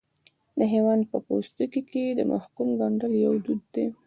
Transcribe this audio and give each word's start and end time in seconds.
د 0.57 0.59
حیوان 0.73 0.99
په 1.11 1.17
پوستکي 1.25 1.81
کې 1.91 2.03
د 2.17 2.21
محکوم 2.31 2.69
ګنډل 2.79 3.13
یو 3.25 3.33
دود 3.45 3.63
و. 3.89 3.89